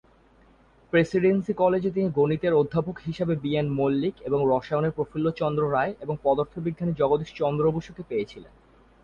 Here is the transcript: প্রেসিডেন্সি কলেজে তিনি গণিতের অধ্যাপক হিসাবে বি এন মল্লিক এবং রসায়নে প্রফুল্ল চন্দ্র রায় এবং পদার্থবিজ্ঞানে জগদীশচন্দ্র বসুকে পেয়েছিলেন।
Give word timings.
প্রেসিডেন্সি 0.93 1.53
কলেজে 1.53 1.89
তিনি 1.91 2.09
গণিতের 2.09 2.53
অধ্যাপক 2.53 2.95
হিসাবে 2.99 3.33
বি 3.35 3.51
এন 3.55 3.67
মল্লিক 3.69 4.15
এবং 4.21 4.39
রসায়নে 4.47 4.89
প্রফুল্ল 4.89 5.27
চন্দ্র 5.31 5.63
রায় 5.71 5.93
এবং 5.99 6.15
পদার্থবিজ্ঞানে 6.23 6.93
জগদীশচন্দ্র 6.93 7.65
বসুকে 7.71 8.03
পেয়েছিলেন। 8.09 8.53